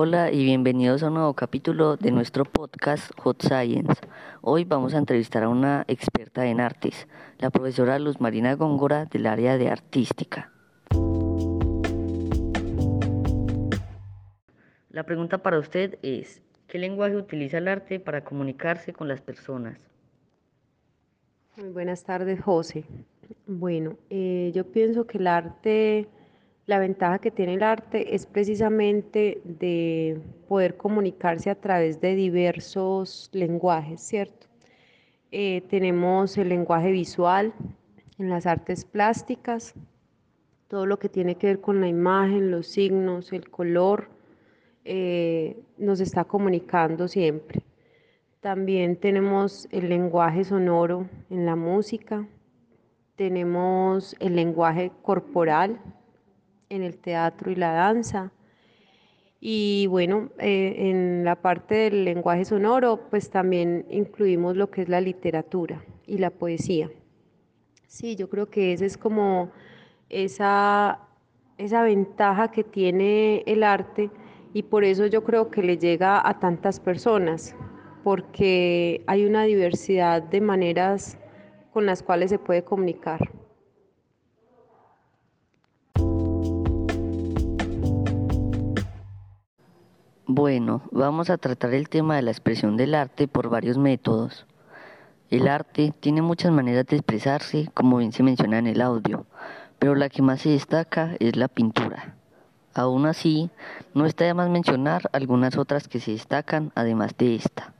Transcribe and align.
Hola 0.00 0.30
y 0.30 0.44
bienvenidos 0.44 1.02
a 1.02 1.08
un 1.08 1.14
nuevo 1.14 1.34
capítulo 1.34 1.96
de 1.96 2.12
nuestro 2.12 2.44
podcast 2.44 3.10
Hot 3.18 3.42
Science. 3.42 4.00
Hoy 4.42 4.62
vamos 4.62 4.94
a 4.94 4.98
entrevistar 4.98 5.42
a 5.42 5.48
una 5.48 5.84
experta 5.88 6.46
en 6.46 6.60
artes, 6.60 7.08
la 7.38 7.50
profesora 7.50 7.98
Luz 7.98 8.20
Marina 8.20 8.54
Góngora 8.54 9.06
del 9.06 9.26
área 9.26 9.58
de 9.58 9.68
artística. 9.68 10.52
La 14.90 15.02
pregunta 15.02 15.38
para 15.38 15.58
usted 15.58 15.98
es, 16.02 16.42
¿qué 16.68 16.78
lenguaje 16.78 17.16
utiliza 17.16 17.58
el 17.58 17.66
arte 17.66 17.98
para 17.98 18.22
comunicarse 18.22 18.92
con 18.92 19.08
las 19.08 19.20
personas? 19.20 19.90
Muy 21.56 21.70
buenas 21.70 22.04
tardes, 22.04 22.40
José. 22.40 22.84
Bueno, 23.48 23.96
eh, 24.10 24.52
yo 24.54 24.64
pienso 24.64 25.08
que 25.08 25.18
el 25.18 25.26
arte 25.26 26.06
la 26.68 26.78
ventaja 26.78 27.18
que 27.18 27.30
tiene 27.30 27.54
el 27.54 27.62
arte 27.62 28.14
es 28.14 28.26
precisamente 28.26 29.40
de 29.42 30.20
poder 30.48 30.76
comunicarse 30.76 31.48
a 31.48 31.54
través 31.54 31.98
de 32.02 32.14
diversos 32.14 33.30
lenguajes, 33.32 34.02
¿cierto? 34.02 34.46
Eh, 35.32 35.62
tenemos 35.70 36.36
el 36.36 36.50
lenguaje 36.50 36.90
visual 36.92 37.54
en 38.18 38.28
las 38.28 38.44
artes 38.44 38.84
plásticas, 38.84 39.72
todo 40.68 40.84
lo 40.84 40.98
que 40.98 41.08
tiene 41.08 41.36
que 41.36 41.46
ver 41.46 41.62
con 41.62 41.80
la 41.80 41.88
imagen, 41.88 42.50
los 42.50 42.66
signos, 42.66 43.32
el 43.32 43.48
color, 43.48 44.10
eh, 44.84 45.58
nos 45.78 46.00
está 46.00 46.24
comunicando 46.24 47.08
siempre. 47.08 47.62
También 48.40 48.96
tenemos 48.96 49.68
el 49.70 49.88
lenguaje 49.88 50.44
sonoro 50.44 51.08
en 51.30 51.46
la 51.46 51.56
música, 51.56 52.28
tenemos 53.16 54.14
el 54.20 54.36
lenguaje 54.36 54.92
corporal 55.00 55.80
en 56.70 56.82
el 56.82 56.98
teatro 56.98 57.50
y 57.50 57.54
la 57.54 57.72
danza. 57.72 58.32
Y 59.40 59.86
bueno, 59.86 60.30
eh, 60.38 60.74
en 60.90 61.24
la 61.24 61.36
parte 61.36 61.74
del 61.74 62.04
lenguaje 62.04 62.44
sonoro, 62.44 63.08
pues 63.08 63.30
también 63.30 63.86
incluimos 63.88 64.56
lo 64.56 64.70
que 64.70 64.82
es 64.82 64.88
la 64.88 65.00
literatura 65.00 65.84
y 66.06 66.18
la 66.18 66.30
poesía. 66.30 66.90
Sí, 67.86 68.16
yo 68.16 68.28
creo 68.28 68.50
que 68.50 68.72
esa 68.72 68.84
es 68.84 68.96
como 68.96 69.50
esa, 70.08 71.00
esa 71.56 71.82
ventaja 71.82 72.50
que 72.50 72.64
tiene 72.64 73.44
el 73.46 73.62
arte 73.62 74.10
y 74.52 74.64
por 74.64 74.84
eso 74.84 75.06
yo 75.06 75.22
creo 75.24 75.50
que 75.50 75.62
le 75.62 75.78
llega 75.78 76.26
a 76.26 76.38
tantas 76.40 76.80
personas, 76.80 77.54
porque 78.02 79.02
hay 79.06 79.24
una 79.24 79.44
diversidad 79.44 80.22
de 80.22 80.40
maneras 80.40 81.18
con 81.72 81.86
las 81.86 82.02
cuales 82.02 82.30
se 82.30 82.38
puede 82.38 82.64
comunicar. 82.64 83.30
Bueno, 90.30 90.82
vamos 90.90 91.30
a 91.30 91.38
tratar 91.38 91.72
el 91.72 91.88
tema 91.88 92.16
de 92.16 92.20
la 92.20 92.30
expresión 92.30 92.76
del 92.76 92.94
arte 92.94 93.26
por 93.26 93.48
varios 93.48 93.78
métodos. 93.78 94.44
El 95.30 95.48
arte 95.48 95.94
tiene 96.00 96.20
muchas 96.20 96.52
maneras 96.52 96.84
de 96.84 96.96
expresarse, 96.96 97.70
como 97.72 97.96
bien 97.96 98.12
se 98.12 98.22
menciona 98.22 98.58
en 98.58 98.66
el 98.66 98.82
audio, 98.82 99.24
pero 99.78 99.94
la 99.94 100.10
que 100.10 100.20
más 100.20 100.42
se 100.42 100.50
destaca 100.50 101.16
es 101.18 101.34
la 101.36 101.48
pintura. 101.48 102.14
Aún 102.74 103.06
así, 103.06 103.48
no 103.94 104.04
está 104.04 104.26
de 104.26 104.34
más 104.34 104.50
mencionar 104.50 105.08
algunas 105.14 105.56
otras 105.56 105.88
que 105.88 105.98
se 105.98 106.10
destacan 106.10 106.72
además 106.74 107.16
de 107.16 107.34
esta. 107.34 107.72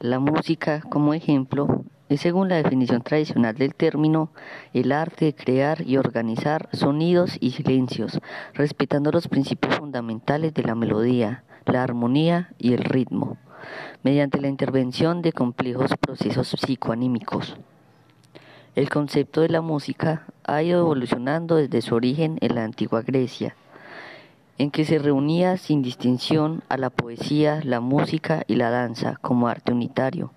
La 0.00 0.18
música, 0.18 0.80
como 0.90 1.14
ejemplo, 1.14 1.84
es 2.08 2.20
según 2.20 2.48
la 2.48 2.56
definición 2.56 3.02
tradicional 3.02 3.54
del 3.54 3.74
término 3.74 4.30
el 4.72 4.92
arte 4.92 5.26
de 5.26 5.34
crear 5.34 5.82
y 5.86 5.98
organizar 5.98 6.68
sonidos 6.72 7.36
y 7.40 7.50
silencios, 7.50 8.18
respetando 8.54 9.12
los 9.12 9.28
principios 9.28 9.76
fundamentales 9.76 10.54
de 10.54 10.62
la 10.62 10.74
melodía, 10.74 11.44
la 11.66 11.82
armonía 11.82 12.50
y 12.58 12.72
el 12.72 12.84
ritmo, 12.84 13.36
mediante 14.02 14.40
la 14.40 14.48
intervención 14.48 15.20
de 15.20 15.32
complejos 15.32 15.90
procesos 16.00 16.48
psicoanímicos. 16.48 17.56
El 18.74 18.88
concepto 18.88 19.40
de 19.42 19.48
la 19.48 19.60
música 19.60 20.24
ha 20.44 20.62
ido 20.62 20.80
evolucionando 20.80 21.56
desde 21.56 21.82
su 21.82 21.94
origen 21.94 22.38
en 22.40 22.54
la 22.54 22.64
antigua 22.64 23.02
Grecia, 23.02 23.54
en 24.56 24.70
que 24.70 24.84
se 24.84 24.98
reunía 24.98 25.56
sin 25.56 25.82
distinción 25.82 26.62
a 26.68 26.78
la 26.78 26.90
poesía, 26.90 27.60
la 27.64 27.80
música 27.80 28.44
y 28.46 28.56
la 28.56 28.70
danza 28.70 29.18
como 29.20 29.48
arte 29.48 29.72
unitario 29.72 30.32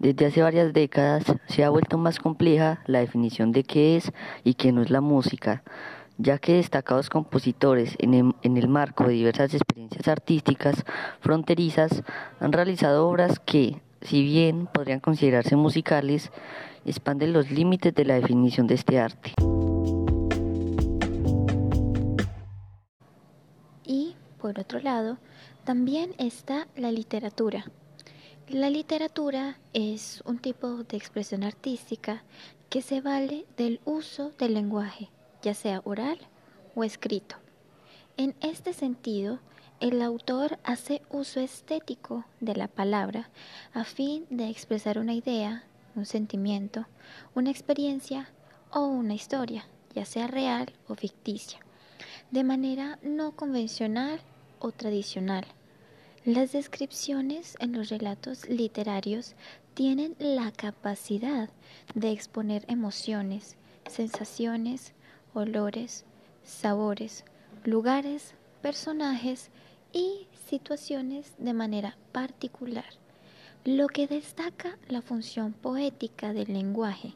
desde 0.00 0.24
hace 0.24 0.40
varias 0.40 0.72
décadas 0.72 1.24
se 1.46 1.62
ha 1.62 1.68
vuelto 1.68 1.98
más 1.98 2.18
compleja 2.18 2.82
la 2.86 3.00
definición 3.00 3.52
de 3.52 3.64
qué 3.64 3.98
es 3.98 4.12
y 4.44 4.54
qué 4.54 4.72
no 4.72 4.80
es 4.80 4.88
la 4.88 5.02
música, 5.02 5.62
ya 6.16 6.38
que 6.38 6.54
destacados 6.54 7.10
compositores 7.10 7.96
en 7.98 8.34
el, 8.42 8.68
marco 8.68 9.04
de 9.04 9.12
diversas 9.12 9.52
experiencias 9.52 10.08
artísticas 10.08 10.86
fronterizas 11.20 12.02
han 12.40 12.52
realizado 12.52 13.06
obras 13.06 13.40
que, 13.40 13.82
si 14.00 14.22
bien 14.22 14.68
podrían 14.72 15.00
considerarse 15.00 15.54
musicales, 15.54 16.32
expanden 16.86 17.34
los 17.34 17.50
límites 17.50 17.94
de 17.94 18.04
la 18.06 18.14
definición 18.14 18.66
de 18.66 18.74
este 18.76 18.98
arte. 18.98 19.34
Y, 23.84 24.16
por 24.40 24.58
otro 24.58 24.80
lado, 24.80 25.18
también 25.64 26.12
está 26.16 26.68
la 26.74 26.90
literatura 26.90 27.66
la 28.52 28.68
literatura 28.68 29.58
es 29.74 30.22
un 30.24 30.38
tipo 30.38 30.82
de 30.82 30.96
expresión 30.96 31.44
artística 31.44 32.24
que 32.68 32.82
se 32.82 33.00
vale 33.00 33.46
del 33.56 33.80
uso 33.84 34.32
del 34.38 34.54
lenguaje, 34.54 35.08
ya 35.40 35.54
sea 35.54 35.82
oral 35.84 36.18
o 36.74 36.82
escrito. 36.82 37.36
En 38.16 38.34
este 38.40 38.72
sentido, 38.72 39.38
el 39.78 40.02
autor 40.02 40.58
hace 40.64 41.00
uso 41.10 41.38
estético 41.38 42.24
de 42.40 42.56
la 42.56 42.66
palabra 42.66 43.30
a 43.72 43.84
fin 43.84 44.26
de 44.30 44.48
expresar 44.48 44.98
una 44.98 45.14
idea, 45.14 45.62
un 45.94 46.04
sentimiento, 46.04 46.86
una 47.36 47.50
experiencia 47.50 48.30
o 48.72 48.80
una 48.80 49.14
historia, 49.14 49.64
ya 49.94 50.04
sea 50.04 50.26
real 50.26 50.72
o 50.88 50.96
ficticia, 50.96 51.60
de 52.32 52.42
manera 52.42 52.98
no 53.02 53.30
convencional 53.30 54.20
o 54.58 54.72
tradicional 54.72 55.46
las 56.24 56.52
descripciones 56.52 57.56
en 57.60 57.72
los 57.72 57.88
relatos 57.88 58.46
literarios 58.48 59.34
tienen 59.72 60.16
la 60.18 60.52
capacidad 60.52 61.48
de 61.94 62.10
exponer 62.10 62.64
emociones, 62.68 63.56
sensaciones, 63.88 64.92
olores, 65.32 66.04
sabores, 66.44 67.24
lugares, 67.64 68.34
personajes 68.60 69.50
y 69.94 70.26
situaciones 70.46 71.32
de 71.38 71.54
manera 71.54 71.96
particular, 72.12 72.92
lo 73.64 73.86
que 73.86 74.06
destaca 74.06 74.76
la 74.88 75.00
función 75.00 75.54
poética 75.54 76.34
del 76.34 76.52
lenguaje. 76.52 77.14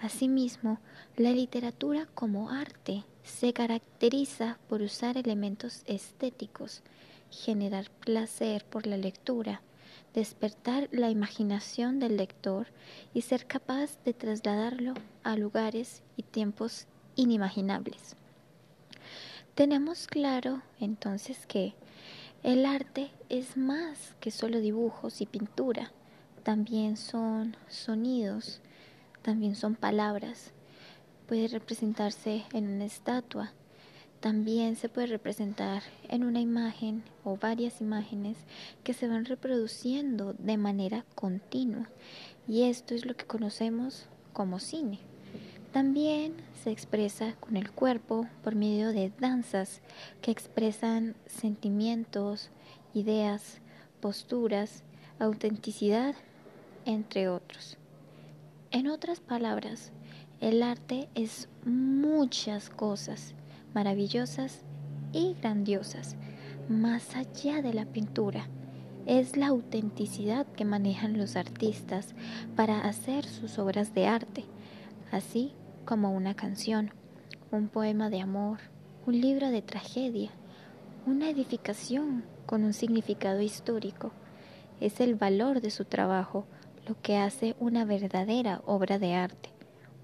Asimismo, 0.00 0.80
la 1.16 1.30
literatura 1.30 2.08
como 2.14 2.50
arte 2.50 3.04
se 3.22 3.52
caracteriza 3.52 4.58
por 4.68 4.82
usar 4.82 5.16
elementos 5.16 5.82
estéticos, 5.86 6.82
generar 7.30 7.90
placer 7.90 8.64
por 8.64 8.86
la 8.86 8.96
lectura, 8.96 9.62
despertar 10.14 10.88
la 10.92 11.10
imaginación 11.10 11.98
del 11.98 12.16
lector 12.16 12.68
y 13.14 13.22
ser 13.22 13.46
capaz 13.46 14.02
de 14.04 14.14
trasladarlo 14.14 14.94
a 15.22 15.36
lugares 15.36 16.02
y 16.16 16.22
tiempos 16.22 16.86
inimaginables. 17.16 18.16
Tenemos 19.54 20.06
claro 20.06 20.62
entonces 20.80 21.46
que 21.46 21.74
el 22.42 22.64
arte 22.64 23.10
es 23.28 23.56
más 23.56 24.14
que 24.20 24.30
solo 24.30 24.60
dibujos 24.60 25.20
y 25.20 25.26
pintura, 25.26 25.90
también 26.44 26.96
son 26.96 27.56
sonidos, 27.68 28.60
también 29.22 29.56
son 29.56 29.74
palabras, 29.74 30.52
puede 31.26 31.48
representarse 31.48 32.44
en 32.52 32.68
una 32.68 32.84
estatua, 32.84 33.52
también 34.20 34.74
se 34.74 34.88
puede 34.88 35.06
representar 35.06 35.82
en 36.08 36.24
una 36.24 36.40
imagen 36.40 37.04
o 37.24 37.36
varias 37.36 37.80
imágenes 37.80 38.36
que 38.82 38.92
se 38.92 39.06
van 39.06 39.24
reproduciendo 39.24 40.32
de 40.34 40.56
manera 40.56 41.04
continua 41.14 41.88
y 42.48 42.62
esto 42.64 42.94
es 42.94 43.06
lo 43.06 43.14
que 43.14 43.26
conocemos 43.26 44.06
como 44.32 44.58
cine. 44.58 44.98
También 45.72 46.34
se 46.64 46.70
expresa 46.70 47.34
con 47.38 47.56
el 47.56 47.70
cuerpo 47.70 48.26
por 48.42 48.54
medio 48.54 48.92
de 48.92 49.12
danzas 49.20 49.82
que 50.22 50.30
expresan 50.30 51.14
sentimientos, 51.26 52.50
ideas, 52.94 53.60
posturas, 54.00 54.82
autenticidad, 55.18 56.14
entre 56.86 57.28
otros. 57.28 57.76
En 58.70 58.88
otras 58.88 59.20
palabras, 59.20 59.92
el 60.40 60.62
arte 60.62 61.08
es 61.14 61.48
muchas 61.64 62.70
cosas 62.70 63.34
maravillosas 63.74 64.62
y 65.12 65.34
grandiosas, 65.40 66.16
más 66.68 67.16
allá 67.16 67.62
de 67.62 67.74
la 67.74 67.86
pintura. 67.86 68.48
Es 69.06 69.36
la 69.36 69.48
autenticidad 69.48 70.46
que 70.46 70.64
manejan 70.64 71.16
los 71.16 71.36
artistas 71.36 72.14
para 72.56 72.80
hacer 72.80 73.24
sus 73.24 73.58
obras 73.58 73.94
de 73.94 74.06
arte, 74.06 74.44
así 75.10 75.52
como 75.84 76.12
una 76.12 76.34
canción, 76.34 76.90
un 77.50 77.68
poema 77.68 78.10
de 78.10 78.20
amor, 78.20 78.58
un 79.06 79.20
libro 79.20 79.50
de 79.50 79.62
tragedia, 79.62 80.30
una 81.06 81.30
edificación 81.30 82.24
con 82.44 82.64
un 82.64 82.74
significado 82.74 83.40
histórico. 83.40 84.12
Es 84.80 85.00
el 85.00 85.14
valor 85.14 85.62
de 85.62 85.70
su 85.70 85.86
trabajo 85.86 86.44
lo 86.86 87.00
que 87.00 87.16
hace 87.16 87.56
una 87.58 87.84
verdadera 87.84 88.62
obra 88.66 88.98
de 88.98 89.14
arte, 89.14 89.50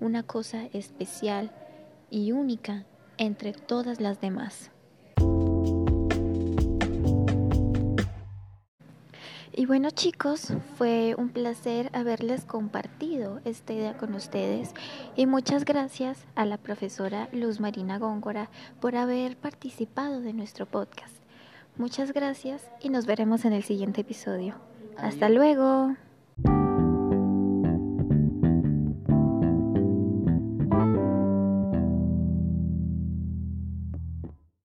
una 0.00 0.22
cosa 0.22 0.66
especial 0.72 1.50
y 2.10 2.32
única 2.32 2.84
entre 3.18 3.52
todas 3.52 4.00
las 4.00 4.20
demás. 4.20 4.70
Y 9.56 9.66
bueno 9.66 9.90
chicos, 9.90 10.52
fue 10.76 11.14
un 11.16 11.28
placer 11.28 11.88
haberles 11.92 12.44
compartido 12.44 13.40
esta 13.44 13.72
idea 13.72 13.96
con 13.96 14.14
ustedes 14.14 14.74
y 15.14 15.26
muchas 15.26 15.64
gracias 15.64 16.24
a 16.34 16.44
la 16.44 16.58
profesora 16.58 17.28
Luz 17.32 17.60
Marina 17.60 17.98
Góngora 17.98 18.50
por 18.80 18.96
haber 18.96 19.36
participado 19.36 20.20
de 20.20 20.32
nuestro 20.32 20.66
podcast. 20.66 21.14
Muchas 21.76 22.12
gracias 22.12 22.68
y 22.80 22.88
nos 22.88 23.06
veremos 23.06 23.44
en 23.44 23.52
el 23.52 23.62
siguiente 23.62 24.00
episodio. 24.00 24.56
Hasta 24.96 25.28
luego. 25.28 25.94